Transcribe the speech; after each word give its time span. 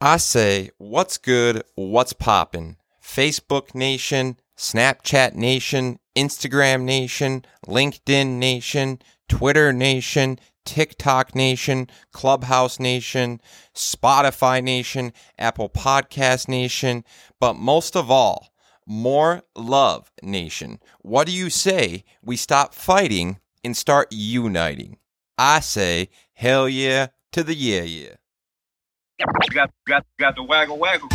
I 0.00 0.18
say, 0.18 0.70
what's 0.76 1.16
good? 1.16 1.62
What's 1.74 2.12
poppin'? 2.12 2.76
Facebook 3.02 3.74
Nation, 3.74 4.38
Snapchat 4.54 5.34
Nation, 5.34 5.98
Instagram 6.14 6.82
Nation, 6.82 7.46
LinkedIn 7.66 8.32
Nation, 8.32 8.98
Twitter 9.26 9.72
Nation, 9.72 10.38
TikTok 10.66 11.34
Nation, 11.34 11.88
Clubhouse 12.12 12.78
Nation, 12.78 13.40
Spotify 13.74 14.62
Nation, 14.62 15.14
Apple 15.38 15.70
Podcast 15.70 16.46
Nation, 16.46 17.02
but 17.40 17.54
most 17.54 17.96
of 17.96 18.10
all, 18.10 18.52
more 18.86 19.44
love 19.56 20.12
nation. 20.22 20.78
What 21.00 21.26
do 21.26 21.32
you 21.32 21.48
say 21.48 22.04
we 22.22 22.36
stop 22.36 22.74
fighting 22.74 23.38
and 23.64 23.74
start 23.74 24.08
uniting? 24.10 24.98
I 25.38 25.60
say, 25.60 26.10
hell 26.34 26.68
yeah 26.68 27.06
to 27.32 27.42
the 27.42 27.54
yeah 27.54 27.82
yeah. 27.82 28.16
Got 29.18 29.70
got 29.88 30.04
got 30.18 30.36
the 30.36 30.42
waggle 30.42 30.76
waggle. 30.76 31.08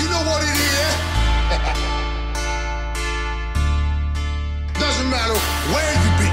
You 0.00 0.06
know 0.08 0.22
what 0.24 0.40
it 0.40 0.56
is. 0.56 0.96
Doesn't 4.80 5.10
matter 5.12 5.36
where 5.76 5.92
you 5.92 6.10
be. 6.16 6.32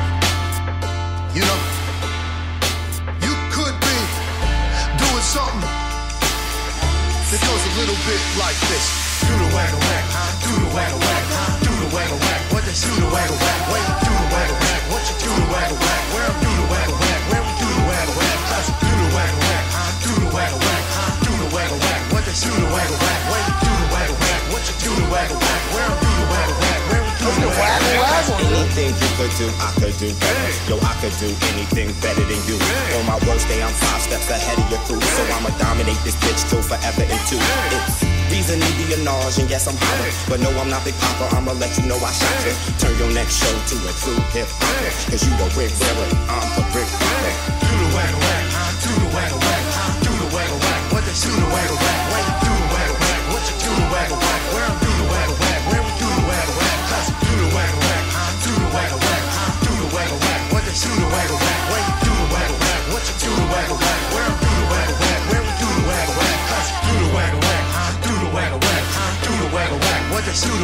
You 1.35 1.43
know, 1.43 1.59
you 3.27 3.35
could 3.51 3.75
be 3.75 3.98
doing 5.03 5.26
something 5.27 5.67
that 7.27 7.43
goes 7.43 7.59
a 7.59 7.73
little 7.76 7.99
bit 8.07 8.23
like 8.39 8.55
this. 8.71 8.87
Do 9.27 9.35
the 9.35 9.51
waggle 9.51 9.84
wag, 9.84 10.07
do 10.48 10.55
the 10.55 10.71
waggle 10.71 10.99
wag, 11.03 11.27
do 11.59 11.76
the 11.76 11.91
waggle 11.93 12.20
wag. 12.23 12.39
Do 12.48 12.95
the 13.03 13.12
waggle 13.12 13.35
wag, 13.35 14.06
Anything 28.88 29.04
you 29.04 29.16
could 29.20 29.35
do, 29.35 29.48
I 29.60 29.70
could 29.76 29.98
do 29.99 30.10
better. 30.16 30.48
Yo, 30.71 30.80
I 30.80 30.96
could 31.04 31.12
do 31.20 31.27
anything 31.52 31.91
better 31.99 32.24
than 32.24 32.40
you. 32.48 32.55
On 32.96 33.04
my 33.04 33.20
worst 33.27 33.44
day, 33.52 33.62
I'm 33.62 33.74
five 33.84 33.99
steps 33.99 34.29
ahead 34.32 34.55
of 34.55 34.71
your 34.71 34.79
crew. 34.88 35.02
So 35.02 35.24
I'ma 35.35 35.52
dominate 35.60 35.99
this 36.07 36.16
bitch 36.24 36.48
till 36.48 36.63
forever 36.63 37.04
and 37.04 37.21
two. 37.27 37.35
It's 37.35 37.99
reason 38.32 38.63
a 38.63 38.98
nage, 39.04 39.40
and 39.44 39.49
yes, 39.49 39.68
I'm 39.68 39.76
hotter. 39.76 40.07
But 40.32 40.40
no, 40.40 40.55
I'm 40.55 40.70
not 40.70 40.85
Big 40.85 40.96
Papa, 41.04 41.35
I'ma 41.35 41.52
let 41.60 41.77
you 41.77 41.84
know 41.84 41.99
I 41.99 42.12
shot 42.16 42.32
you. 42.48 42.55
Turn 42.79 42.98
your 42.98 43.12
next 43.12 43.44
show 43.44 43.52
to 43.52 43.76
a 43.76 43.91
true 43.99 44.24
hip 44.32 44.48
hopper. 44.55 45.12
Cause 45.12 45.20
you 45.27 45.35
the 45.35 45.51
wig 45.60 45.72
wearer, 45.84 46.07
I'm 46.32 46.48
the 46.55 46.63
brick 46.72 46.88
hopper. 46.88 47.66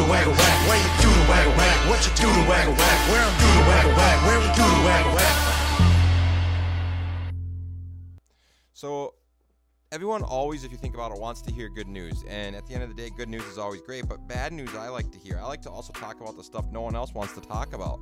The 0.04 0.10
waggle 0.10 0.32
wag, 0.32 0.68
where 0.68 0.76
you 0.76 0.90
do 1.00 1.08
the 1.08 1.30
waggle 1.30 1.52
wag. 1.56 1.88
What 1.88 2.04
you 2.04 2.12
do 2.14 2.26
the 2.26 2.48
waggle 2.48 2.74
wag, 2.74 3.10
where 3.10 3.24
do 3.24 3.46
the 3.56 3.64
waggle 3.68 3.92
wag, 3.92 4.26
where 4.26 4.38
we 4.38 4.46
do 4.54 4.62
the 4.62 4.84
waggle 4.84 5.14
wag. 5.14 5.34
So 8.74 9.14
everyone 9.92 10.22
always, 10.22 10.64
if 10.64 10.72
you 10.72 10.76
think 10.76 10.94
about 10.94 11.12
it, 11.12 11.18
wants 11.18 11.40
to 11.42 11.52
hear 11.52 11.68
good 11.68 11.88
news. 11.88 12.22
And 12.28 12.54
at 12.54 12.66
the 12.66 12.74
end 12.74 12.82
of 12.82 12.90
the 12.90 12.94
day, 12.94 13.10
good 13.16 13.28
news 13.30 13.44
is 13.46 13.56
always 13.56 13.80
great, 13.80 14.06
but 14.08 14.26
bad 14.28 14.52
news 14.52 14.74
I 14.74 14.88
like 14.88 15.10
to 15.12 15.18
hear. 15.18 15.38
I 15.38 15.46
like 15.46 15.62
to 15.62 15.70
also 15.70 15.92
talk 15.94 16.20
about 16.20 16.36
the 16.36 16.44
stuff 16.44 16.66
no 16.70 16.82
one 16.82 16.94
else 16.94 17.14
wants 17.14 17.32
to 17.34 17.40
talk 17.40 17.72
about. 17.72 17.98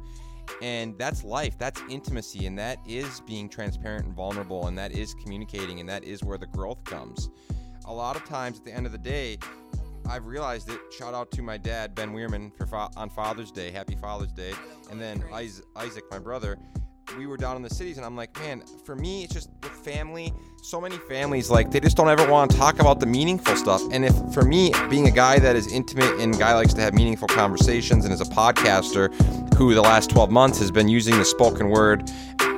And 0.60 0.98
that's 0.98 1.22
life, 1.22 1.56
that's 1.56 1.80
intimacy, 1.88 2.46
and 2.46 2.58
that 2.58 2.78
is 2.84 3.20
being 3.20 3.48
transparent 3.48 4.06
and 4.06 4.14
vulnerable, 4.14 4.66
and 4.66 4.76
that 4.76 4.90
is 4.90 5.14
communicating, 5.14 5.78
and 5.78 5.88
that 5.88 6.02
is 6.02 6.24
where 6.24 6.36
the 6.36 6.46
growth 6.46 6.82
comes. 6.82 7.30
A 7.84 7.92
lot 7.92 8.16
of 8.16 8.24
times 8.24 8.58
at 8.58 8.64
the 8.64 8.72
end 8.72 8.86
of 8.86 8.92
the 8.92 8.98
day, 8.98 9.38
I've 10.08 10.26
realized 10.26 10.70
it. 10.70 10.78
Shout 10.90 11.14
out 11.14 11.30
to 11.32 11.42
my 11.42 11.56
dad, 11.56 11.94
Ben 11.94 12.12
Wierman, 12.12 12.56
for 12.56 12.66
fa- 12.66 12.90
on 12.96 13.10
Father's 13.10 13.50
Day. 13.50 13.70
Happy 13.70 13.94
Father's 13.94 14.32
Day. 14.32 14.52
And 14.90 15.00
then 15.00 15.22
Isaac, 15.32 16.04
my 16.10 16.18
brother. 16.18 16.58
We 17.18 17.26
were 17.26 17.36
down 17.36 17.56
in 17.56 17.62
the 17.62 17.68
cities, 17.68 17.98
and 17.98 18.06
I'm 18.06 18.16
like, 18.16 18.38
man, 18.38 18.62
for 18.84 18.96
me, 18.96 19.24
it's 19.24 19.34
just 19.34 19.50
with 19.62 19.72
family. 19.72 20.32
So 20.62 20.80
many 20.80 20.96
families, 20.96 21.50
like, 21.50 21.70
they 21.70 21.80
just 21.80 21.96
don't 21.96 22.08
ever 22.08 22.30
want 22.30 22.50
to 22.52 22.56
talk 22.56 22.78
about 22.78 23.00
the 23.00 23.06
meaningful 23.06 23.54
stuff. 23.56 23.82
And 23.90 24.04
if, 24.04 24.14
for 24.32 24.42
me, 24.42 24.72
being 24.88 25.08
a 25.08 25.10
guy 25.10 25.38
that 25.38 25.54
is 25.54 25.70
intimate 25.70 26.20
and 26.20 26.38
guy 26.38 26.54
likes 26.54 26.72
to 26.74 26.80
have 26.80 26.94
meaningful 26.94 27.28
conversations 27.28 28.04
and 28.04 28.14
is 28.14 28.22
a 28.22 28.24
podcaster 28.24 29.12
who 29.54 29.74
the 29.74 29.82
last 29.82 30.08
12 30.10 30.30
months 30.30 30.58
has 30.60 30.70
been 30.70 30.88
using 30.88 31.18
the 31.18 31.24
spoken 31.24 31.68
word 31.68 32.10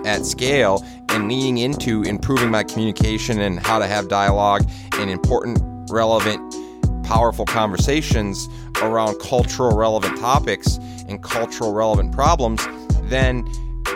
at 0.04 0.24
scale 0.24 0.84
and 1.08 1.28
leaning 1.28 1.58
into 1.58 2.02
improving 2.02 2.50
my 2.50 2.62
communication 2.62 3.40
and 3.40 3.58
how 3.58 3.78
to 3.78 3.86
have 3.86 4.08
dialogue 4.08 4.62
and 4.94 5.10
important, 5.10 5.58
relevant, 5.90 6.54
powerful 7.04 7.44
conversations 7.44 8.48
around 8.82 9.18
cultural 9.20 9.76
relevant 9.76 10.18
topics 10.18 10.78
and 11.08 11.22
cultural 11.22 11.72
relevant 11.72 12.12
problems, 12.12 12.66
then 13.04 13.44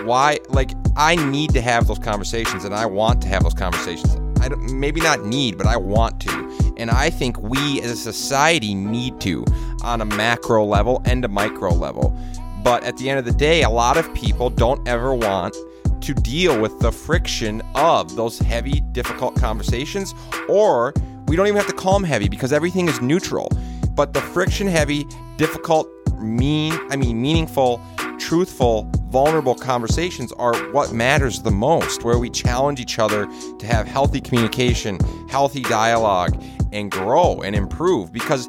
why 0.05 0.39
like 0.49 0.73
I 0.97 1.17
need 1.17 1.51
to 1.51 1.61
have 1.61 1.87
those 1.87 1.99
conversations 1.99 2.65
and 2.65 2.75
I 2.75 2.87
want 2.87 3.23
to 3.23 3.29
have 3.29 3.43
those 3.43 3.55
conversations. 3.55 4.17
I 4.41 4.49
don't, 4.49 4.73
maybe 4.73 5.01
not 5.01 5.25
need, 5.25 5.59
but 5.59 5.67
I 5.67 5.77
want 5.77 6.21
to. 6.21 6.75
And 6.77 6.91
I 6.91 7.11
think 7.11 7.39
we 7.39 7.81
as 7.83 7.91
a 7.91 7.97
society 7.97 8.75
need 8.75 9.21
to 9.23 9.45
on 9.83 10.01
a 10.01 10.05
macro 10.05 10.65
level 10.65 11.03
and 11.05 11.25
a 11.25 11.29
micro 11.29 11.71
level. 11.71 12.17
But 12.63 12.85
at 12.85 12.97
the 12.97 13.11
end 13.11 13.19
of 13.19 13.25
the 13.25 13.33
day, 13.33 13.63
a 13.63 13.71
lot 13.71 13.97
of 13.97 14.13
people 14.15 14.51
don't 14.51 14.87
ever 14.87 15.15
want 15.15 15.57
to 16.01 16.15
deal 16.15 16.61
with 16.61 16.79
the 16.79 16.93
friction 16.93 17.63
of 17.75 18.15
those 18.15 18.39
heavy, 18.39 18.81
difficult 18.93 19.37
conversations, 19.37 20.15
or 20.49 20.95
we 21.29 21.37
don't 21.37 21.47
even 21.47 21.59
have 21.59 21.67
to 21.67 21.75
call 21.75 21.93
them 21.93 22.05
heavy 22.05 22.29
because 22.29 22.53
everything 22.53 22.89
is 22.89 23.01
neutral. 23.01 23.51
But 23.91 24.15
the 24.15 24.21
friction 24.21 24.67
heavy, 24.67 25.07
difficult, 25.37 25.89
mean, 26.19 26.79
I 26.91 26.97
mean, 26.97 27.21
meaningful, 27.21 27.81
truthful, 28.19 28.91
vulnerable 29.11 29.55
conversations 29.55 30.33
are 30.33 30.57
what 30.73 30.93
matters 30.93 31.43
the 31.43 31.51
most, 31.51 32.03
where 32.05 32.19
we 32.19 32.31
challenge 32.31 32.81
each 32.81 32.99
other 32.99 33.27
to 33.59 33.67
have 33.67 33.87
healthy 33.87 34.21
communication, 34.21 34.99
healthy 35.29 35.63
dialogue, 35.63 36.43
and 36.73 36.91
grow 36.91 37.43
and 37.43 37.55
improve. 37.55 38.13
Because 38.13 38.49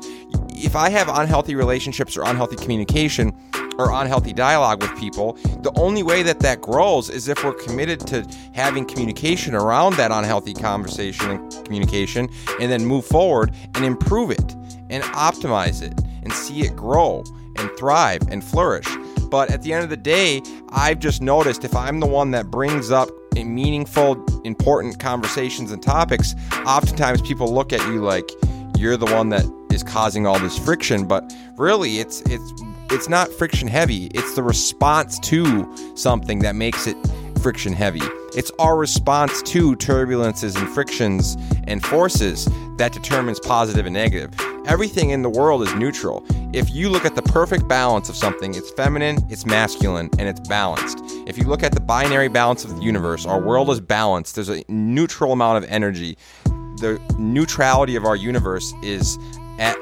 if 0.50 0.76
I 0.76 0.90
have 0.90 1.10
unhealthy 1.10 1.56
relationships 1.56 2.18
or 2.18 2.24
unhealthy 2.24 2.56
communication, 2.56 3.36
or 3.80 3.92
unhealthy 3.92 4.34
dialogue 4.34 4.82
with 4.82 4.96
people, 5.00 5.34
the 5.62 5.72
only 5.76 6.04
way 6.04 6.22
that 6.24 6.40
that 6.42 6.62
grows 6.62 7.10
is 7.10 7.28
if 7.28 7.44
we're 7.44 7.54
committed 7.54 8.06
to 8.08 8.28
having 8.54 8.86
communication 8.86 9.56
around 9.56 9.96
that 9.96 10.12
unhealthy 10.12 10.54
conversation 10.54 11.32
and 11.32 11.66
communication, 11.66 12.30
and 12.60 12.72
then 12.72 12.86
move 12.86 13.06
forward 13.06 13.54
and 13.76 13.86
improve 13.86 14.32
it 14.32 14.56
and 14.90 15.04
optimize 15.04 15.82
it 15.82 16.00
and 16.24 16.34
see 16.34 16.62
it 16.62 16.76
grow 16.76 17.24
and 17.58 17.72
thrive 17.78 18.22
and 18.30 18.44
flourish. 18.44 18.88
But 19.30 19.52
at 19.52 19.62
the 19.62 19.74
end 19.74 19.84
of 19.84 19.90
the 19.90 19.98
day, 19.98 20.42
I've 20.70 21.00
just 21.00 21.22
noticed 21.22 21.64
if 21.64 21.76
I'm 21.76 22.00
the 22.00 22.08
one 22.08 22.32
that 22.32 22.50
brings 22.52 22.92
up 22.92 23.10
meaningful, 23.36 24.22
important 24.44 25.00
conversations 25.00 25.72
and 25.72 25.82
topics, 25.82 26.36
oftentimes 26.66 27.22
people 27.22 27.54
look 27.54 27.72
at 27.72 27.80
you 27.88 28.02
like 28.02 28.30
you're 28.78 28.98
the 28.98 29.06
one 29.06 29.30
that 29.30 29.46
is 29.72 29.84
causing 29.84 30.26
all 30.26 30.40
this 30.40 30.58
friction. 30.58 31.06
But 31.06 31.34
really, 31.58 32.00
it's 32.00 32.22
it's 32.22 32.52
it's 32.92 33.08
not 33.10 33.32
friction 33.32 33.68
heavy. 33.68 34.08
It's 34.08 34.36
the 34.36 34.44
response 34.44 35.20
to 35.20 35.96
something 35.96 36.40
that 36.40 36.56
makes 36.56 36.88
it 36.88 36.98
friction 37.42 37.74
heavy. 37.74 38.02
It's 38.36 38.52
our 38.60 38.76
response 38.78 39.42
to 39.44 39.76
turbulences 39.78 40.60
and 40.60 40.68
frictions 40.70 41.38
and 41.68 41.86
forces 41.86 42.48
that 42.78 42.92
determines 42.92 43.40
positive 43.40 43.86
and 43.86 43.94
negative. 43.94 44.34
Everything 44.66 45.12
in 45.12 45.22
the 45.22 45.30
world 45.30 45.64
is 45.64 45.74
neutral. 45.76 46.26
If 46.54 46.70
you 46.70 46.90
look 46.90 47.06
at 47.06 47.16
the 47.16 47.22
perfect 47.22 47.68
balance 47.68 48.10
of 48.10 48.16
something, 48.16 48.54
it's 48.56 48.72
feminine, 48.72 49.18
it's 49.30 49.46
masculine, 49.46 50.10
and 50.20 50.28
it's 50.28 50.40
balanced. 50.48 51.00
If 51.28 51.38
you 51.38 51.46
look 51.46 51.64
at 51.64 51.72
the 51.72 51.80
binary 51.80 52.28
balance 52.28 52.66
of 52.66 52.76
the 52.76 52.82
universe, 52.82 53.26
our 53.26 53.40
world 53.40 53.70
is 53.70 53.80
balanced. 53.80 54.36
There's 54.36 54.50
a 54.50 54.64
neutral 54.68 55.32
amount 55.32 55.64
of 55.64 55.70
energy. 55.70 56.18
The 56.46 57.02
neutrality 57.18 57.96
of 57.96 58.06
our 58.06 58.16
universe 58.16 58.74
is 58.84 59.18
at 59.60 59.78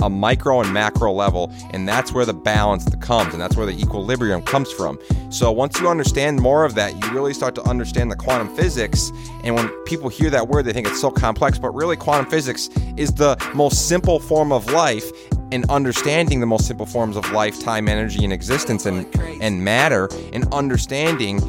a 0.00 0.10
micro 0.10 0.60
and 0.60 0.72
macro 0.72 1.12
level, 1.12 1.52
and 1.70 1.88
that's 1.88 2.12
where 2.12 2.24
the 2.24 2.34
balance 2.34 2.84
comes, 2.96 3.32
and 3.32 3.40
that's 3.40 3.56
where 3.56 3.66
the 3.66 3.80
equilibrium 3.80 4.42
comes 4.42 4.70
from. 4.72 4.98
So 5.30 5.50
once 5.50 5.80
you 5.80 5.88
understand 5.88 6.40
more 6.40 6.64
of 6.64 6.74
that, 6.74 7.02
you 7.02 7.10
really 7.12 7.32
start 7.32 7.54
to 7.54 7.62
understand 7.62 8.10
the 8.10 8.16
quantum 8.16 8.54
physics. 8.54 9.12
And 9.44 9.54
when 9.54 9.68
people 9.84 10.08
hear 10.08 10.30
that 10.30 10.48
word, 10.48 10.64
they 10.64 10.72
think 10.72 10.86
it's 10.86 11.00
so 11.00 11.10
complex, 11.10 11.58
but 11.58 11.70
really, 11.70 11.96
quantum 11.96 12.30
physics 12.30 12.68
is 12.96 13.12
the 13.12 13.36
most 13.54 13.88
simple 13.88 14.20
form 14.20 14.52
of 14.52 14.70
life. 14.72 15.10
And 15.52 15.68
understanding 15.68 16.38
the 16.38 16.46
most 16.46 16.68
simple 16.68 16.86
forms 16.86 17.16
of 17.16 17.28
life, 17.32 17.60
time, 17.60 17.88
energy, 17.88 18.22
and 18.22 18.32
existence, 18.32 18.86
and 18.86 19.04
and 19.40 19.64
matter, 19.64 20.08
and 20.32 20.46
understanding 20.54 21.40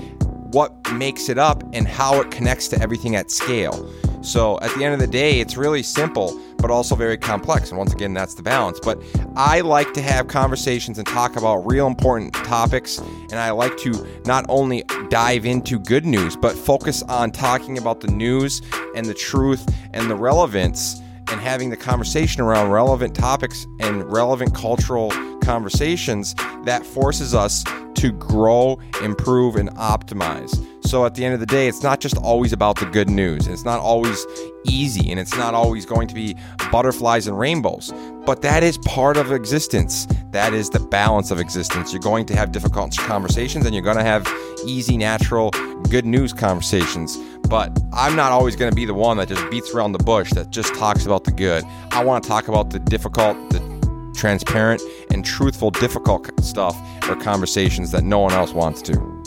what 0.51 0.73
makes 0.93 1.29
it 1.29 1.37
up 1.37 1.63
and 1.73 1.87
how 1.87 2.19
it 2.19 2.31
connects 2.31 2.67
to 2.69 2.81
everything 2.81 3.15
at 3.15 3.29
scale. 3.29 3.87
So 4.21 4.59
at 4.61 4.73
the 4.75 4.83
end 4.83 4.93
of 4.93 4.99
the 4.99 5.07
day, 5.07 5.39
it's 5.39 5.55
really 5.55 5.83
simple, 5.83 6.39
but 6.61 6.71
also 6.71 6.95
very 6.95 7.17
complex. 7.17 7.69
And 7.69 7.77
once 7.77 7.93
again, 7.93 8.13
that's 8.13 8.35
the 8.35 8.43
balance. 8.43 8.79
But 8.79 9.01
I 9.35 9.61
like 9.61 9.93
to 9.93 10.01
have 10.01 10.27
conversations 10.27 10.97
and 10.97 11.07
talk 11.07 11.35
about 11.35 11.57
real 11.65 11.87
important 11.87 12.33
topics. 12.33 12.99
And 12.99 13.35
I 13.35 13.51
like 13.51 13.75
to 13.77 14.07
not 14.25 14.45
only 14.47 14.83
dive 15.09 15.45
into 15.45 15.79
good 15.79 16.05
news, 16.05 16.35
but 16.35 16.55
focus 16.55 17.03
on 17.03 17.31
talking 17.31 17.77
about 17.77 17.99
the 17.99 18.07
news 18.07 18.61
and 18.95 19.05
the 19.05 19.13
truth 19.13 19.67
and 19.93 20.09
the 20.09 20.15
relevance 20.15 21.01
and 21.31 21.39
having 21.39 21.69
the 21.69 21.77
conversation 21.77 22.41
around 22.41 22.71
relevant 22.71 23.15
topics 23.15 23.65
and 23.79 24.11
relevant 24.11 24.53
cultural 24.53 25.11
conversations 25.41 26.35
that 26.65 26.85
forces 26.85 27.35
us 27.35 27.63
to 27.95 28.11
grow, 28.11 28.79
improve, 29.03 29.55
and 29.55 29.69
optimize. 29.75 30.65
So 30.85 31.05
at 31.05 31.15
the 31.15 31.23
end 31.23 31.33
of 31.33 31.39
the 31.39 31.45
day, 31.45 31.67
it's 31.67 31.83
not 31.83 31.99
just 31.99 32.17
always 32.17 32.51
about 32.51 32.79
the 32.79 32.85
good 32.85 33.09
news. 33.09 33.47
It's 33.47 33.63
not 33.63 33.79
always 33.79 34.25
easy 34.65 35.11
and 35.11 35.19
it's 35.19 35.35
not 35.35 35.53
always 35.53 35.85
going 35.85 36.07
to 36.07 36.15
be 36.15 36.35
butterflies 36.71 37.27
and 37.27 37.37
rainbows. 37.37 37.93
But 38.25 38.41
that 38.41 38.63
is 38.63 38.77
part 38.79 39.17
of 39.17 39.31
existence. 39.31 40.07
That 40.31 40.53
is 40.53 40.69
the 40.69 40.79
balance 40.79 41.31
of 41.31 41.39
existence. 41.39 41.93
You're 41.93 42.01
going 42.01 42.25
to 42.27 42.35
have 42.35 42.51
difficult 42.51 42.97
conversations 42.97 43.65
and 43.65 43.75
you're 43.75 43.83
going 43.83 43.97
to 43.97 44.03
have 44.03 44.27
easy, 44.65 44.97
natural, 44.97 45.51
good 45.89 46.05
news 46.05 46.33
conversations. 46.33 47.17
But 47.47 47.77
I'm 47.93 48.15
not 48.15 48.31
always 48.31 48.55
going 48.55 48.71
to 48.71 48.75
be 48.75 48.85
the 48.85 48.93
one 48.93 49.17
that 49.17 49.27
just 49.27 49.49
beats 49.51 49.73
around 49.73 49.91
the 49.91 50.03
bush, 50.03 50.31
that 50.31 50.49
just 50.49 50.73
talks 50.75 51.05
about 51.05 51.25
the 51.25 51.31
good. 51.31 51.63
I 51.91 52.03
want 52.03 52.23
to 52.23 52.27
talk 52.27 52.47
about 52.47 52.71
the 52.71 52.79
difficult, 52.79 53.37
the 53.51 54.11
transparent, 54.15 54.81
and 55.11 55.25
truthful, 55.25 55.71
difficult 55.71 56.43
stuff 56.43 56.75
or 57.09 57.15
conversations 57.15 57.91
that 57.91 58.03
no 58.03 58.19
one 58.19 58.33
else 58.33 58.53
wants 58.53 58.81
to. 58.83 59.21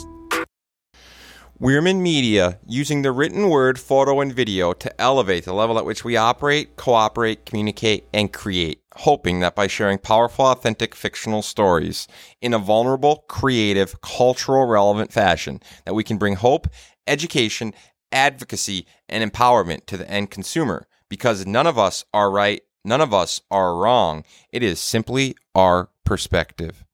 Wierman 1.57 2.01
Media 2.01 2.59
using 2.67 3.01
the 3.01 3.13
written 3.13 3.49
word, 3.49 3.79
photo, 3.79 4.19
and 4.19 4.33
video 4.33 4.73
to 4.73 5.01
elevate 5.01 5.45
the 5.45 5.53
level 5.53 5.79
at 5.79 5.85
which 5.85 6.03
we 6.03 6.17
operate, 6.17 6.75
cooperate, 6.75 7.45
communicate, 7.45 8.03
and 8.13 8.33
create, 8.33 8.81
hoping 8.97 9.39
that 9.39 9.55
by 9.55 9.65
sharing 9.65 9.97
powerful, 9.97 10.45
authentic, 10.45 10.93
fictional 10.93 11.41
stories 11.41 12.09
in 12.41 12.53
a 12.53 12.59
vulnerable, 12.59 13.23
creative, 13.29 14.01
cultural, 14.01 14.65
relevant 14.65 15.13
fashion, 15.13 15.61
that 15.85 15.93
we 15.93 16.03
can 16.03 16.17
bring 16.17 16.35
hope, 16.35 16.67
education, 17.07 17.73
advocacy, 18.11 18.85
and 19.07 19.31
empowerment 19.31 19.85
to 19.85 19.95
the 19.95 20.09
end 20.11 20.29
consumer. 20.29 20.87
Because 21.07 21.45
none 21.45 21.67
of 21.67 21.79
us 21.79 22.03
are 22.13 22.29
right, 22.29 22.63
none 22.85 23.01
of 23.01 23.13
us 23.13 23.41
are 23.49 23.75
wrong. 23.75 24.23
It 24.51 24.63
is 24.63 24.79
simply 24.79 25.35
our 25.53 25.89
perspective. 26.03 26.85